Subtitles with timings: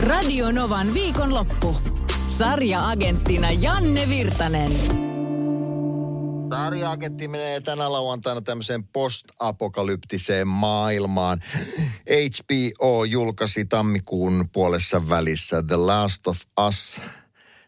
[0.00, 1.76] Radio Novan viikonloppu.
[2.26, 4.70] Sarja-agenttina Janne Virtanen.
[6.50, 11.40] Sarjaaketti menee tänä lauantaina tämmöiseen post-apokalyptiseen maailmaan.
[12.06, 17.00] HBO julkaisi tammikuun puolessa välissä The Last of Us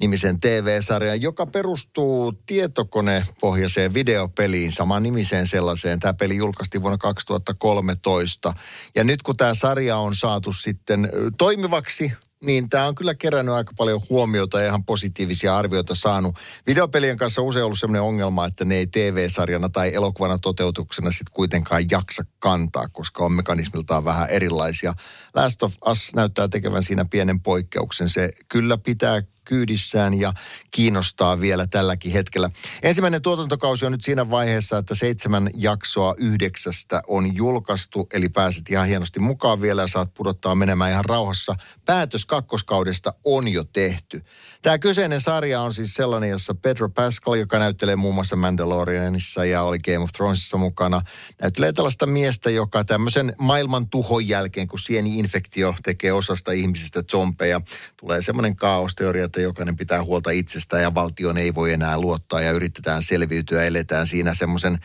[0.00, 6.00] nimisen TV-sarjan, joka perustuu tietokonepohjaiseen videopeliin, saman nimiseen sellaiseen.
[6.00, 8.54] Tämä peli julkaistiin vuonna 2013.
[8.94, 12.12] Ja nyt kun tämä sarja on saatu sitten toimivaksi,
[12.44, 16.36] niin tämä on kyllä kerännyt aika paljon huomiota ja ihan positiivisia arvioita saanut.
[16.66, 21.32] Videopelien kanssa on usein ollut sellainen ongelma, että ne ei TV-sarjana tai elokuvana toteutuksena sitten
[21.32, 24.94] kuitenkaan jaksa kantaa, koska on mekanismiltaan vähän erilaisia.
[25.34, 28.08] Last of Us näyttää tekevän siinä pienen poikkeuksen.
[28.08, 30.32] Se kyllä pitää kyydissään ja
[30.70, 32.50] kiinnostaa vielä tälläkin hetkellä.
[32.82, 38.86] Ensimmäinen tuotantokausi on nyt siinä vaiheessa, että seitsemän jaksoa yhdeksästä on julkaistu, eli pääset ihan
[38.86, 41.56] hienosti mukaan vielä ja saat pudottaa menemään ihan rauhassa.
[41.84, 44.22] Päätös kakkoskaudesta on jo tehty.
[44.62, 49.62] Tämä kyseinen sarja on siis sellainen, jossa Pedro Pascal, joka näyttelee muun muassa Mandalorianissa ja
[49.62, 51.02] oli Game of Thronesissa mukana,
[51.42, 57.60] näyttelee tällaista miestä, joka tämmöisen maailman tuhon jälkeen, kun sieni-infektio tekee osasta ihmisistä zombeja,
[57.96, 62.50] tulee semmoinen kaosteoria, että jokainen pitää huolta itsestään ja valtion ei voi enää luottaa ja
[62.50, 64.78] yritetään selviytyä, eletään siinä semmoisen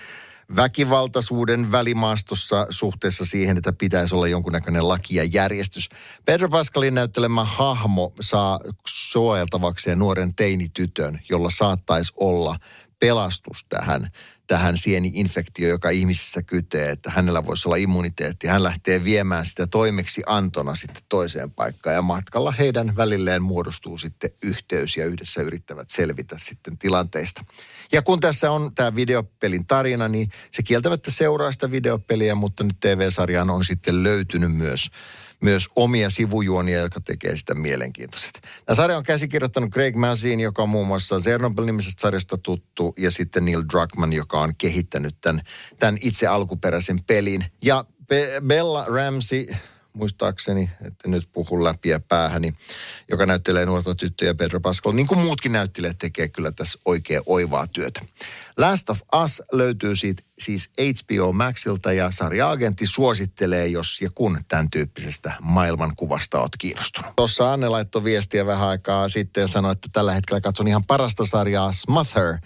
[0.56, 5.90] väkivaltaisuuden välimaastossa suhteessa siihen, että pitäisi olla jonkunnäköinen laki ja järjestys.
[6.26, 12.56] Pedro Pascalin näyttelemä hahmo saa suojeltavakseen nuoren teinitytön, jolla saattaisi olla
[13.02, 14.12] pelastus tähän
[14.52, 18.48] tähän sieni-infektio, joka ihmisissä kytee, että hänellä voisi olla immuniteetti.
[18.48, 24.30] Hän lähtee viemään sitä toimeksi antona sitten toiseen paikkaan ja matkalla heidän välilleen muodostuu sitten
[24.44, 27.46] yhteys ja yhdessä yrittävät selvitä sitten tilanteista.
[27.92, 32.80] Ja kun tässä on tämä videopelin tarina, niin se kieltämättä seuraa sitä videopeliä, mutta nyt
[32.80, 34.90] TV-sarjaan on sitten löytynyt myös
[35.42, 38.42] myös omia sivujuonia, jotka tekee sitä mielenkiintoiset.
[38.66, 43.46] Tämä sarja on käsikirjoittanut Craig Mazin, joka on muun muassa Chernobyl-nimisestä sarjasta tuttu, ja sitten
[43.46, 45.42] Neil Druckmann, joka on kehittänyt tämän,
[45.80, 47.46] tämän itse alkuperäisen pelin.
[47.62, 49.46] Ja Be- Bella Ramsey,
[49.94, 52.54] muistaakseni, että nyt puhun läpi ja päähäni,
[53.10, 57.68] joka näyttelee nuorta tyttöjä Pedro Pascal, niin kuin muutkin näyttelijät tekee kyllä tässä oikein oivaa
[57.68, 58.02] työtä.
[58.58, 64.70] Last of Us löytyy siitä siis HBO Maxilta ja sarja-agentti suosittelee, jos ja kun tämän
[64.70, 67.16] tyyppisestä maailmankuvasta olet kiinnostunut.
[67.16, 71.26] Tuossa Anne laittoi viestiä vähän aikaa sitten ja sanoi, että tällä hetkellä katson ihan parasta
[71.26, 72.38] sarjaa Smother–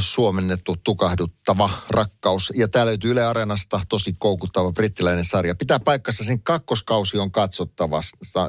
[0.00, 2.52] suomennettu tukahduttava rakkaus.
[2.56, 5.54] Ja tää löytyy Yle Areenasta tosi koukuttava brittiläinen sarja.
[5.54, 7.32] Pitää paikkansa, sen kakkoskausi on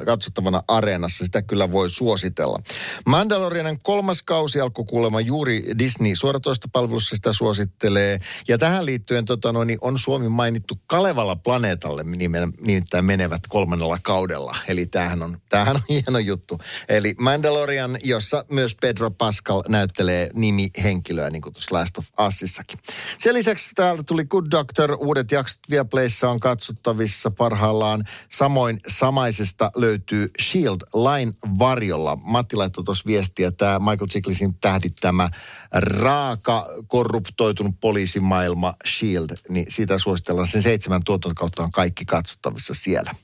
[0.06, 1.24] katsottavana Areenassa.
[1.24, 2.58] Sitä kyllä voi suositella.
[3.06, 8.20] Mandalorianen kolmas kausi alkoi kuulemma juuri Disney suoratoistopalvelussa sitä suosittelee.
[8.48, 12.04] Ja tähän liittyen tota noin, on Suomi mainittu Kalevalla planeetalle
[12.60, 14.56] nimittäin menevät kolmannella kaudella.
[14.68, 16.58] Eli tämähän on, tämähän on hieno juttu.
[16.88, 22.78] Eli Mandalorian, jossa myös Pedro Pascal näyttelee nimihenkilöä niin kuin tuossa Last of Usissakin.
[23.18, 28.04] Sen lisäksi täältä tuli Good Doctor, uudet jaksot Viaplayssa on katsottavissa parhaillaan.
[28.32, 32.18] Samoin samaisesta löytyy Shield Line varjolla.
[32.22, 35.28] Matti laittoi tuossa viestiä, tämä Michael Chiklisin tähdittämä
[35.72, 43.14] raaka, korruptoitunut poliisimaailma Shield, niin siitä suositellaan sen seitsemän tuotantokautta on kaikki katsottavissa siellä.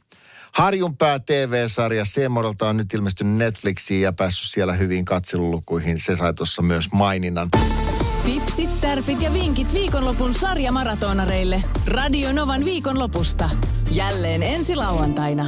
[0.53, 6.01] Harjunpää TV-sarja Seemoralta on nyt ilmestynyt Netflixiin ja päässyt siellä hyvin katselulukuihin.
[6.01, 7.49] Se sai tuossa myös maininnan.
[8.25, 11.65] Tipsit, tärpit ja vinkit viikonlopun sarjamaratonareille.
[11.87, 13.51] Radio Novan viikonlopusta.
[13.91, 15.47] Jälleen ensi lauantaina.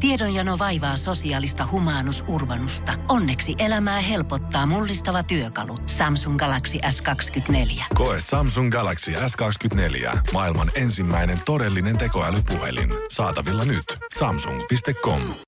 [0.00, 2.92] Tiedonjano vaivaa sosiaalista humanus urbanusta.
[3.08, 5.78] Onneksi elämää helpottaa mullistava työkalu.
[5.86, 7.84] Samsung Galaxy S24.
[7.94, 10.18] Koe Samsung Galaxy S24.
[10.32, 12.90] Maailman ensimmäinen todellinen tekoälypuhelin.
[13.10, 13.98] Saatavilla nyt.
[14.18, 15.20] Samsung.com.